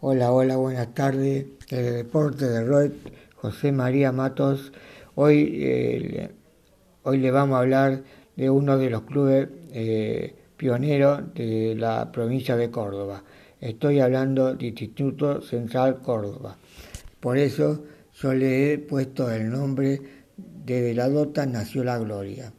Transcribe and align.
Hola, 0.00 0.30
hola, 0.30 0.56
buenas 0.56 0.94
tardes. 0.94 1.46
El 1.70 1.92
deporte 1.92 2.44
de 2.44 2.64
Roy, 2.64 2.92
José 3.34 3.72
María 3.72 4.12
Matos. 4.12 4.72
Hoy, 5.16 5.58
eh, 5.60 6.30
hoy 7.02 7.18
le 7.18 7.32
vamos 7.32 7.56
a 7.56 7.62
hablar 7.62 8.04
de 8.36 8.48
uno 8.48 8.78
de 8.78 8.90
los 8.90 9.02
clubes 9.02 9.48
eh, 9.72 10.36
pioneros 10.56 11.34
de 11.34 11.74
la 11.74 12.12
provincia 12.12 12.54
de 12.54 12.70
Córdoba. 12.70 13.24
Estoy 13.60 13.98
hablando 13.98 14.54
del 14.54 14.66
Instituto 14.66 15.42
Central 15.42 16.00
Córdoba. 16.00 16.56
Por 17.18 17.36
eso 17.36 17.82
yo 18.22 18.32
le 18.34 18.74
he 18.74 18.78
puesto 18.78 19.28
el 19.32 19.50
nombre 19.50 20.00
de 20.36 20.94
la 20.94 21.08
Dota 21.08 21.44
nació 21.44 21.82
la 21.82 21.98
gloria. 21.98 22.52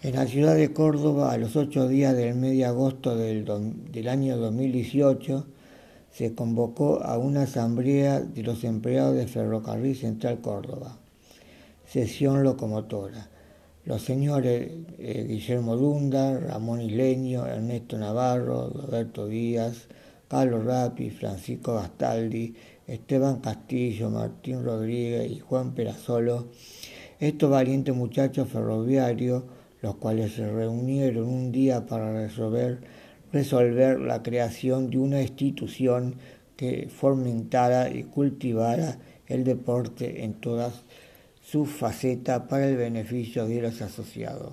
En 0.00 0.14
la 0.14 0.26
ciudad 0.28 0.54
de 0.54 0.72
Córdoba, 0.72 1.32
a 1.32 1.38
los 1.38 1.56
ocho 1.56 1.88
días 1.88 2.16
del 2.16 2.36
mes 2.36 2.52
de 2.52 2.66
agosto 2.66 3.16
del, 3.16 3.44
del 3.90 4.08
año 4.08 4.36
2018, 4.36 5.46
se 6.14 6.32
convocó 6.32 7.02
a 7.02 7.18
una 7.18 7.42
asamblea 7.42 8.20
de 8.20 8.44
los 8.44 8.62
empleados 8.62 9.16
de 9.16 9.26
Ferrocarril 9.26 9.96
Central 9.96 10.40
Córdoba, 10.40 10.96
sesión 11.86 12.44
locomotora. 12.44 13.28
Los 13.84 14.02
señores 14.02 14.70
eh, 14.98 15.26
Guillermo 15.28 15.76
Dunda, 15.76 16.38
Ramón 16.38 16.80
Isleño, 16.80 17.46
Ernesto 17.46 17.98
Navarro, 17.98 18.70
Roberto 18.70 19.26
Díaz, 19.26 19.88
Carlos 20.28 20.64
Rapi, 20.64 21.10
Francisco 21.10 21.74
Gastaldi, 21.74 22.54
Esteban 22.86 23.40
Castillo, 23.40 24.08
Martín 24.08 24.64
Rodríguez 24.64 25.30
y 25.30 25.40
Juan 25.40 25.74
Perazolo, 25.74 26.46
estos 27.18 27.50
valientes 27.50 27.94
muchachos 27.94 28.48
ferroviarios, 28.48 29.42
los 29.82 29.96
cuales 29.96 30.34
se 30.34 30.48
reunieron 30.48 31.26
un 31.26 31.50
día 31.50 31.86
para 31.86 32.12
resolver 32.12 33.03
resolver 33.34 33.98
la 33.98 34.22
creación 34.22 34.90
de 34.90 34.98
una 34.98 35.20
institución 35.20 36.14
que 36.56 36.88
fomentara 36.88 37.90
y 37.90 38.04
cultivara 38.04 38.98
el 39.26 39.42
deporte 39.42 40.22
en 40.24 40.34
todas 40.34 40.84
sus 41.42 41.68
facetas 41.68 42.42
para 42.48 42.68
el 42.68 42.76
beneficio 42.76 43.46
de 43.48 43.60
los 43.60 43.82
asociados. 43.82 44.52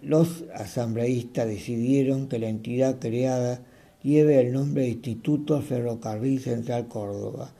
Los, 0.00 0.44
asambleístas 0.54 1.46
decidieron 1.46 2.28
que 2.28 2.38
la 2.38 2.48
entidad 2.48 2.98
creada 2.98 3.60
lleve 4.02 4.40
el 4.40 4.54
nombre 4.54 4.84
de 4.84 4.88
Instituto 4.88 5.60
Ferrocarril 5.60 6.40
Central 6.40 6.88
Córdoba, 6.88 7.52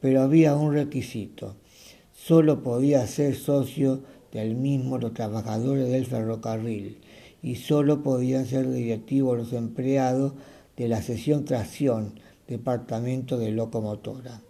pero 0.00 0.22
había 0.22 0.56
un 0.56 0.72
requisito. 0.72 1.56
Solo 2.14 2.62
podía 2.62 3.06
ser 3.06 3.34
socio 3.34 4.00
del 4.32 4.54
mismo 4.54 4.96
los 4.96 5.12
trabajadores 5.12 5.90
del 5.90 6.06
ferrocarril 6.06 6.96
y 7.42 7.56
solo 7.56 8.02
podían 8.02 8.46
ser 8.46 8.70
directivos 8.70 9.36
los 9.38 9.52
empleados 9.52 10.32
de 10.76 10.88
la 10.88 11.02
sesión 11.02 11.44
tracción, 11.44 12.14
departamento 12.48 13.38
de 13.38 13.50
locomotora. 13.50 14.42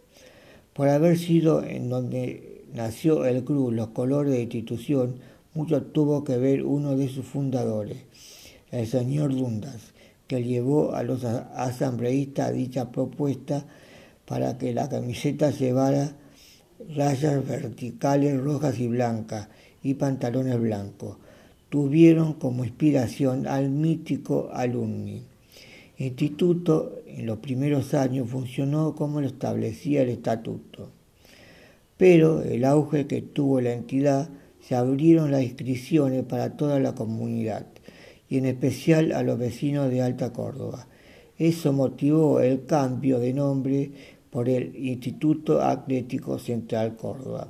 Por 0.73 0.89
haber 0.89 1.19
sido 1.19 1.63
en 1.65 1.89
donde 1.89 2.65
nació 2.73 3.25
el 3.25 3.45
club 3.45 3.73
los 3.73 3.89
colores 3.89 4.33
de 4.33 4.43
institución, 4.43 5.17
mucho 5.55 5.83
tuvo 5.83 6.25
que 6.25 6.37
ver 6.37 6.65
uno 6.65 6.97
de 6.97 7.09
sus 7.09 7.25
fundadores, 7.25 7.99
el 8.71 8.87
señor 8.87 9.35
Dundas, 9.35 9.95
que 10.27 10.43
llevó 10.43 10.95
a 10.95 11.03
los 11.03 11.25
asambleístas 11.25 12.53
dicha 12.53 12.91
propuesta 12.91 13.65
para 14.27 14.59
que 14.59 14.75
la 14.75 14.89
camiseta 14.89 15.51
llevara 15.51 16.17
rayas 16.95 17.47
verticales 17.47 18.39
rojas 18.41 18.79
y 18.79 18.89
blancas 18.89 19.49
y 19.83 19.95
pantalones 19.95 20.61
blancos 20.61 21.17
tuvieron 21.69 22.35
como 22.35 22.65
inspiración 22.65 23.47
al 23.47 23.71
mítico 23.71 24.51
alumni. 24.53 25.23
Instituto 25.99 26.93
en 27.07 27.27
los 27.27 27.39
primeros 27.39 27.95
años 27.95 28.29
funcionó 28.29 28.95
como 28.95 29.21
lo 29.21 29.27
establecía 29.27 30.03
el 30.03 30.11
estatuto, 30.11 30.91
pero 31.97 32.43
el 32.43 32.65
auge 32.65 33.07
que 33.07 33.23
tuvo 33.23 33.61
la 33.61 33.73
entidad 33.73 34.29
se 34.61 34.75
abrieron 34.75 35.31
las 35.31 35.43
inscripciones 35.43 36.25
para 36.25 36.57
toda 36.57 36.81
la 36.81 36.95
comunidad 36.95 37.67
y 38.29 38.39
en 38.39 38.47
especial 38.47 39.13
a 39.13 39.23
los 39.23 39.39
vecinos 39.39 39.91
de 39.91 40.03
Alta 40.03 40.33
Córdoba. 40.33 40.87
Eso 41.39 41.73
motivó 41.73 42.41
el 42.41 42.67
cambio 42.67 43.19
de 43.19 43.33
nombre 43.33 43.91
por 44.31 44.49
el 44.49 44.75
Instituto 44.77 45.63
Atlético 45.63 46.39
Central 46.39 46.97
Córdoba. 46.97 47.49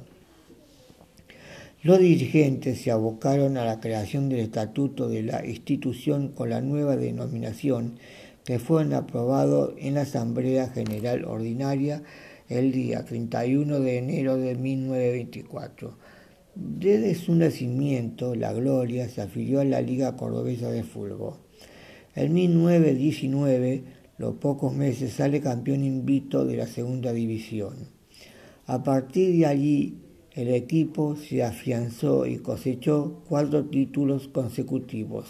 Los 1.87 2.01
dirigentes 2.01 2.81
se 2.81 2.91
abocaron 2.91 3.57
a 3.57 3.65
la 3.65 3.79
creación 3.79 4.29
del 4.29 4.41
estatuto 4.41 5.09
de 5.09 5.23
la 5.23 5.47
institución 5.47 6.33
con 6.33 6.51
la 6.51 6.61
nueva 6.61 6.97
denominación 6.97 8.01
que 8.45 8.59
fue 8.59 8.93
aprobado 8.93 9.73
en 9.79 9.95
la 9.95 10.01
Asamblea 10.01 10.67
General 10.67 11.25
Ordinaria 11.25 12.03
el 12.49 12.73
día 12.73 13.05
31 13.05 13.79
de 13.79 13.99
enero 13.99 14.37
de 14.37 14.57
1924. 14.57 15.97
Desde 16.57 17.15
su 17.15 17.37
nacimiento, 17.37 18.35
la 18.35 18.53
Gloria 18.53 19.09
se 19.09 19.23
afilió 19.23 19.61
a 19.61 19.65
la 19.65 19.81
Liga 19.81 20.17
Cordobesa 20.17 20.69
de 20.73 20.83
Fútbol. 20.83 21.35
En 22.17 22.35
1919, 22.35 23.85
los 24.19 24.35
pocos 24.39 24.75
meses, 24.75 25.13
sale 25.13 25.41
campeón 25.41 25.85
invito 25.85 26.45
de 26.47 26.57
la 26.57 26.67
Segunda 26.67 27.13
División. 27.13 27.77
A 28.67 28.83
partir 28.83 29.39
de 29.39 29.47
allí, 29.47 30.01
el 30.37 30.55
equipo 30.55 31.17
se 31.17 31.43
afianzó 31.43 32.27
y 32.27 32.37
cosechó 32.37 33.23
cuatro 33.27 33.65
títulos 33.65 34.29
consecutivos, 34.29 35.25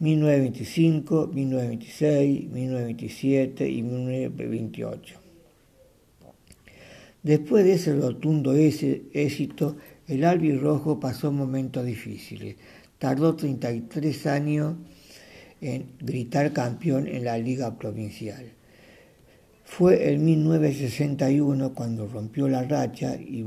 1925, 0.00 1.30
1926, 1.32 2.50
1927 2.50 3.70
y 3.70 3.82
1928. 3.82 5.14
Después 7.22 7.64
de 7.64 7.72
ese 7.72 7.94
rotundo 7.94 8.54
éxito, 8.54 9.76
el 10.06 10.24
albirrojo 10.24 11.00
pasó 11.00 11.32
momentos 11.32 11.86
difíciles. 11.86 12.56
Tardó 12.98 13.34
33 13.34 14.26
años 14.26 14.74
en 15.62 15.86
gritar 16.00 16.52
campeón 16.52 17.08
en 17.08 17.24
la 17.24 17.38
liga 17.38 17.78
provincial. 17.78 18.52
Fue 19.64 20.12
en 20.12 20.24
1961 20.24 21.72
cuando 21.72 22.06
rompió 22.06 22.46
la 22.46 22.62
racha 22.64 23.16
y, 23.16 23.42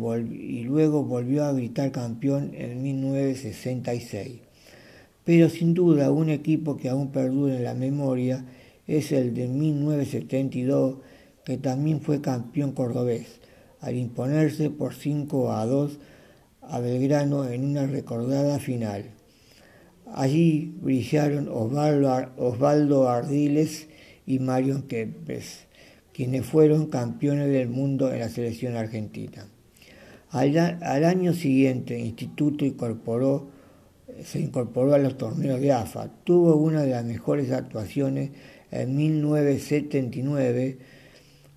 luego 0.63 1.03
volvió 1.03 1.45
a 1.45 1.53
gritar 1.53 1.91
campeón 1.91 2.51
en 2.55 2.81
1966. 2.81 4.39
Pero 5.23 5.49
sin 5.49 5.73
duda 5.73 6.11
un 6.11 6.29
equipo 6.29 6.77
que 6.77 6.89
aún 6.89 7.11
perdura 7.11 7.55
en 7.55 7.63
la 7.63 7.73
memoria 7.73 8.43
es 8.87 9.11
el 9.11 9.33
de 9.33 9.47
1972, 9.47 10.97
que 11.43 11.57
también 11.57 12.01
fue 12.01 12.21
campeón 12.21 12.71
cordobés, 12.71 13.39
al 13.81 13.95
imponerse 13.95 14.69
por 14.71 14.95
5 14.95 15.51
a 15.51 15.65
2 15.65 15.99
a 16.61 16.79
Belgrano 16.79 17.47
en 17.47 17.65
una 17.65 17.85
recordada 17.85 18.57
final. 18.57 19.11
Allí 20.07 20.73
brillaron 20.81 21.49
Osvaldo 21.49 23.09
Ardiles 23.09 23.87
y 24.25 24.39
Marion 24.39 24.83
Kempes 24.83 25.64
quienes 26.15 26.45
fueron 26.45 26.85
campeones 26.85 27.49
del 27.49 27.67
mundo 27.67 28.13
en 28.13 28.19
la 28.19 28.29
selección 28.29 28.77
argentina. 28.77 29.49
Al, 30.29 31.03
año 31.03 31.33
siguiente, 31.33 31.99
el 31.99 32.05
instituto 32.05 32.63
incorporó, 32.63 33.49
se 34.23 34.39
incorporó 34.39 34.93
a 34.93 34.97
los 34.97 35.17
torneos 35.17 35.59
de 35.59 35.73
AFA. 35.73 36.09
Tuvo 36.23 36.55
una 36.55 36.83
de 36.83 36.91
las 36.91 37.03
mejores 37.03 37.51
actuaciones 37.51 38.31
en 38.71 38.95
1979, 38.95 40.77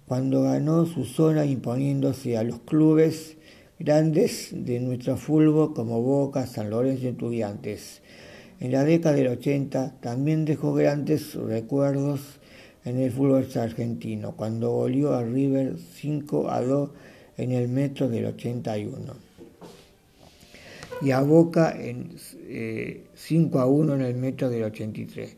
cuando 0.09 0.43
ganó 0.43 0.87
su 0.87 1.05
zona 1.05 1.47
imponiéndose 1.47 2.37
a 2.37 2.43
los 2.43 2.59
clubes 2.61 3.37
grandes 3.79 4.49
de 4.53 4.81
nuestro 4.81 5.17
fútbol 5.17 5.73
como 5.73 6.03
Boca, 6.03 6.49
San 6.49 6.71
Lorenzo 6.71 7.05
y 7.05 7.09
Estudiantes. 7.09 8.03
En 8.59 8.73
la 8.73 8.83
década 8.83 9.15
del 9.15 9.29
80 9.29 10.01
también 10.01 10.45
dejó 10.45 10.75
grandes 10.75 11.35
recuerdos 11.35 12.41
en 12.89 13.01
el 13.01 13.11
fútbol 13.13 13.49
argentino, 13.57 14.35
cuando 14.37 14.73
volvió 14.73 15.15
a 15.15 15.23
River 15.23 15.77
5 15.79 16.51
a 16.51 16.63
2 16.63 16.91
en 17.37 17.53
el 17.53 17.69
metro 17.69 18.09
del 18.09 18.27
81 18.27 19.29
y 21.01 21.11
a 21.11 21.21
Boca 21.21 21.77
en 21.79 22.17
5 22.19 22.49
eh, 22.49 23.61
a 23.61 23.67
1 23.67 23.95
en 23.95 24.01
el 24.01 24.15
metro 24.17 24.51
del 24.51 24.65
83. 24.65 25.37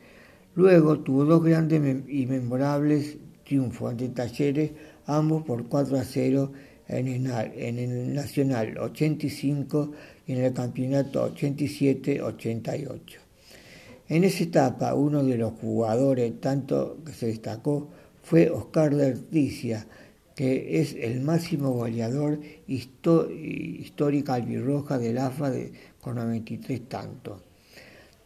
Luego 0.55 1.01
tuvo 1.01 1.25
dos 1.25 1.45
grandes 1.45 1.81
y 2.09 2.27
memorables 2.27 3.17
triunfos 3.45 3.91
ante 3.91 4.09
Talleres, 4.09 4.73
ambos 5.07 5.45
por 5.45 5.67
4 5.69 5.99
a 5.99 6.05
0 6.05 6.53
en 6.89 7.09
el, 7.09 7.27
en 7.27 7.79
el 7.79 8.15
Nacional 8.15 8.79
85 8.79 9.93
y 10.27 10.33
en 10.33 10.45
el 10.45 10.53
Campeonato 10.53 11.35
87-88. 11.35 13.30
En 14.11 14.25
esa 14.25 14.43
etapa, 14.43 14.93
uno 14.95 15.23
de 15.23 15.39
los 15.39 15.53
jugadores 15.53 16.41
tanto 16.41 16.99
que 17.07 17.13
se 17.13 17.29
destacó 17.29 17.91
fue 18.25 18.51
Oscar 18.51 18.93
de 18.93 19.17
que 20.35 20.81
es 20.81 20.97
el 21.01 21.21
máximo 21.21 21.71
goleador 21.71 22.41
histórico 22.67 24.33
albirroja 24.33 24.99
del 24.99 25.17
AFA 25.17 25.53
con 26.01 26.17
93 26.17 26.89
tantos. 26.89 27.41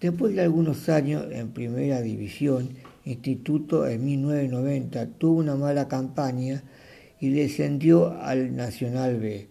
Después 0.01 0.35
de 0.35 0.41
algunos 0.41 0.89
años 0.89 1.27
en 1.31 1.51
primera 1.51 2.01
división, 2.01 2.71
Instituto 3.05 3.87
en 3.87 4.07
1990 4.07 5.07
tuvo 5.19 5.41
una 5.41 5.55
mala 5.55 5.87
campaña 5.87 6.65
y 7.21 7.29
descendió 7.29 8.19
al 8.23 8.57
Nacional 8.57 9.21
B. 9.21 9.49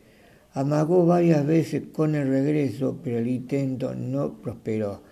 Amagó 0.54 1.06
varias 1.06 1.46
veces 1.46 1.84
con 1.92 2.16
el 2.16 2.28
regreso, 2.28 2.98
pero 3.04 3.20
el 3.20 3.28
intento 3.28 3.94
no 3.94 4.42
prosperó, 4.42 5.04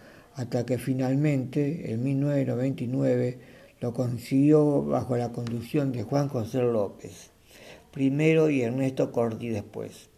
hasta 0.41 0.65
que 0.65 0.79
finalmente, 0.79 1.91
en 1.91 2.03
1999, 2.03 3.37
lo 3.79 3.93
consiguió 3.93 4.83
bajo 4.83 5.15
la 5.15 5.31
conducción 5.31 5.91
de 5.91 6.01
Juan 6.01 6.29
José 6.29 6.63
López, 6.63 7.29
primero 7.91 8.49
y 8.49 8.63
Ernesto 8.63 9.11
Corti 9.11 9.49
después. 9.49 10.09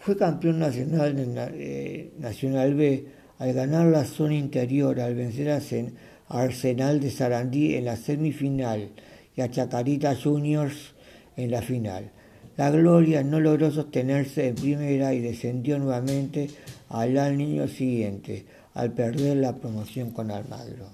Fue 0.00 0.16
campeón 0.16 0.58
nacional 0.58 1.14
de 1.14 1.50
eh, 1.54 2.12
Nacional 2.18 2.74
B 2.74 3.06
al 3.38 3.52
ganar 3.52 3.86
la 3.86 4.04
zona 4.04 4.34
interior, 4.34 4.98
al 4.98 5.14
vencer 5.14 5.50
a 5.50 5.60
Arsenal 6.28 6.98
de 6.98 7.10
Sarandí 7.12 7.76
en 7.76 7.84
la 7.84 7.96
semifinal 7.96 8.90
y 9.36 9.40
a 9.40 9.50
Chacarita 9.52 10.16
Juniors 10.16 10.94
en 11.36 11.52
la 11.52 11.62
final. 11.62 12.10
La 12.56 12.72
Gloria 12.72 13.22
no 13.22 13.38
logró 13.38 13.70
sostenerse 13.70 14.48
en 14.48 14.56
primera 14.56 15.14
y 15.14 15.20
descendió 15.20 15.78
nuevamente 15.78 16.50
al 16.88 17.16
año 17.18 17.68
siguiente, 17.68 18.46
al 18.78 18.92
perder 18.92 19.38
la 19.38 19.56
promoción 19.56 20.12
con 20.12 20.30
Almagro. 20.30 20.86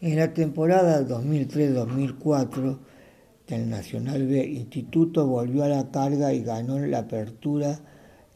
En 0.00 0.16
la 0.16 0.32
temporada 0.32 1.04
2003-2004 1.04 2.78
del 3.48 3.68
Nacional 3.68 4.24
B, 4.28 4.46
Instituto 4.46 5.26
volvió 5.26 5.64
a 5.64 5.68
la 5.68 5.90
carga 5.90 6.32
y 6.32 6.44
ganó 6.44 6.78
la 6.78 6.98
apertura 6.98 7.80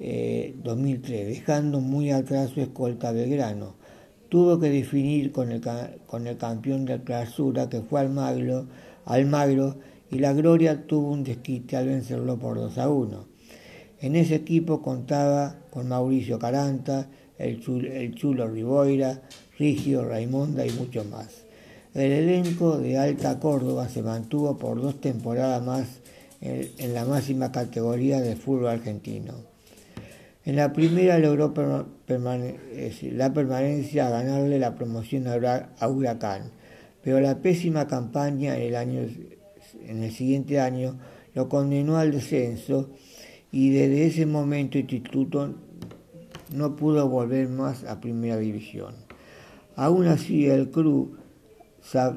2003, 0.01 1.11
eh, 1.21 1.25
dejando 1.27 1.81
muy 1.81 2.11
atrás 2.11 2.51
su 2.51 2.61
escolta 2.61 3.13
Belgrano. 3.13 3.77
Tuvo 4.29 4.59
que 4.59 4.69
definir 4.69 5.31
con 5.31 5.53
el, 5.53 5.63
con 6.09 6.27
el 6.27 6.37
campeón 6.37 6.87
de 6.87 7.05
clausura, 7.05 7.69
que 7.69 7.83
fue 7.83 8.01
Almagro, 8.01 8.67
Almagro 9.05 9.77
y 10.11 10.19
la 10.19 10.33
Gloria 10.33 10.89
tuvo 10.89 11.13
un 11.13 11.23
desquite 11.23 11.77
al 11.77 11.87
vencerlo 11.87 12.37
por 12.37 12.57
2 12.57 12.79
a 12.79 12.89
1. 12.89 13.36
En 14.01 14.15
ese 14.15 14.35
equipo 14.35 14.83
contaba 14.83 15.57
con 15.71 15.89
Mauricio 15.89 16.39
Caranta, 16.39 17.07
el 17.39 17.61
chulo, 17.61 17.91
el 17.91 18.15
chulo 18.15 18.49
Rigio, 19.59 20.05
Raimonda 20.05 20.67
y 20.67 20.71
mucho 20.73 21.05
más. 21.05 21.45
El 21.95 22.13
elenco 22.13 22.77
de 22.77 22.99
Alta 22.99 23.41
Córdoba 23.41 23.89
se 23.89 24.03
mantuvo 24.03 24.59
por 24.59 24.83
dos 24.83 25.01
temporadas 25.01 25.63
más 25.65 25.87
en, 26.43 26.93
la 26.93 27.07
máxima 27.07 27.53
categoría 27.53 28.21
del 28.21 28.37
fútbol 28.37 28.69
argentino. 28.69 29.33
En 30.45 30.57
la 30.57 30.75
primera 30.75 31.19
logró 31.19 31.55
la 31.57 33.33
permanencia 33.33 34.07
a 34.07 34.11
ganarle 34.11 34.59
la 34.59 34.75
promoción 34.75 35.27
a 35.27 35.89
Huracán, 35.89 36.51
pero 37.03 37.21
la 37.21 37.39
pésima 37.39 37.87
campaña 37.87 38.57
en 38.57 38.63
el 38.63 38.77
año 38.77 39.01
en 39.87 40.03
el 40.03 40.13
siguiente 40.13 40.61
año 40.61 40.99
lo 41.35 41.49
condenó 41.49 41.97
al 41.97 42.13
descenso 42.13 42.91
y 43.53 43.71
desde 43.71 44.07
ese 44.07 44.27
momento 44.27 44.79
Instituto 44.79 45.55
no 46.55 46.77
pudo 46.77 47.09
volver 47.09 47.49
más 47.49 47.85
a 47.85 48.01
Primera 48.01 48.37
División. 48.37 48.95
Aún 49.75 50.07
así, 50.07 50.47
el 50.47 50.71
club 50.71 51.19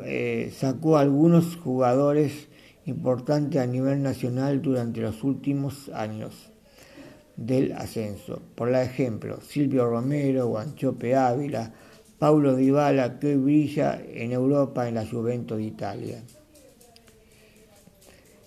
eh, 0.05 0.51
sacó 0.55 0.97
algunos 0.97 1.55
jugadores 1.57 2.47
importantes 2.85 3.61
a 3.61 3.67
nivel 3.67 4.01
nacional 4.01 4.61
durante 4.61 5.01
los 5.01 5.23
últimos 5.23 5.89
años 5.89 6.51
del 7.35 7.73
ascenso. 7.73 8.41
Por 8.55 8.73
ejemplo, 8.73 9.39
Silvio 9.41 9.89
Romero, 9.89 10.47
Guanchope 10.47 11.15
Ávila, 11.15 11.73
Paulo 12.17 12.55
Dybala, 12.55 13.19
que 13.19 13.27
hoy 13.27 13.35
brilla 13.35 14.01
en 14.01 14.31
Europa 14.31 14.87
en 14.87 14.95
la 14.95 15.05
Juventus 15.05 15.57
de 15.57 15.63
Italia. 15.63 16.23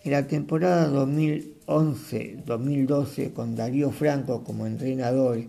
En 0.05 0.13
la 0.13 0.27
temporada 0.27 0.91
2011-2012, 1.67 3.33
con 3.33 3.57
Darío 3.57 3.91
Franco 3.91 4.45
como 4.45 4.67
entrenador 4.67 5.41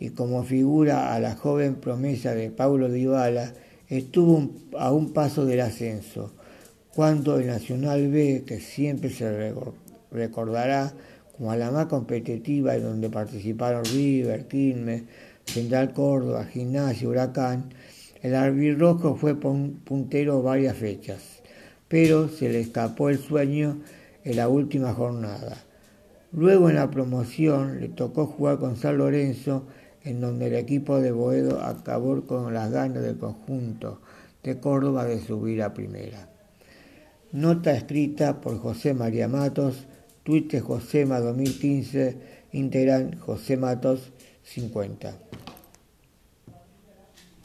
y 0.00 0.10
como 0.10 0.44
figura 0.44 1.14
a 1.14 1.20
la 1.20 1.34
joven 1.34 1.76
promesa 1.76 2.34
de 2.34 2.50
Paulo 2.50 2.88
Dybala, 2.88 3.52
estuvo 3.88 4.50
a 4.78 4.92
un 4.92 5.12
paso 5.12 5.44
del 5.44 5.60
ascenso, 5.60 6.32
cuando 6.94 7.38
el 7.38 7.46
Nacional 7.46 8.08
B, 8.08 8.44
que 8.46 8.60
siempre 8.60 9.10
se 9.10 9.52
recordará 10.10 10.92
como 11.36 11.54
la 11.54 11.70
más 11.70 11.86
competitiva 11.86 12.76
y 12.76 12.80
donde 12.80 13.08
participaron 13.10 13.84
River, 13.84 14.46
Quilmes, 14.48 15.02
Central 15.44 15.92
Córdoba, 15.92 16.44
Gimnasia, 16.44 17.08
Huracán, 17.08 17.72
el 18.22 18.34
arbirrojo 18.34 19.14
fue 19.14 19.36
puntero 19.36 20.42
varias 20.42 20.76
fechas 20.76 21.38
pero 21.88 22.28
se 22.28 22.50
le 22.50 22.60
escapó 22.60 23.08
el 23.08 23.18
sueño 23.18 23.78
en 24.28 24.36
la 24.36 24.48
última 24.48 24.92
jornada. 24.92 25.56
Luego 26.32 26.68
en 26.68 26.76
la 26.76 26.90
promoción 26.90 27.80
le 27.80 27.88
tocó 27.88 28.26
jugar 28.26 28.58
con 28.58 28.76
San 28.76 28.98
Lorenzo, 28.98 29.64
en 30.04 30.20
donde 30.20 30.48
el 30.48 30.54
equipo 30.54 31.00
de 31.00 31.12
Boedo 31.12 31.62
acabó 31.62 32.20
con 32.26 32.52
las 32.52 32.70
ganas 32.70 33.02
del 33.02 33.16
conjunto 33.16 34.02
de 34.42 34.60
Córdoba 34.60 35.06
de 35.06 35.20
subir 35.20 35.62
a 35.62 35.72
primera. 35.72 36.28
Nota 37.32 37.72
escrita 37.72 38.42
por 38.42 38.58
José 38.58 38.92
María 38.92 39.28
Matos, 39.28 39.86
Twitter 40.24 40.60
Josema 40.60 41.20
2015, 41.20 42.16
Integran 42.52 43.18
José 43.18 43.56
Matos 43.56 44.12
50. 44.42 45.27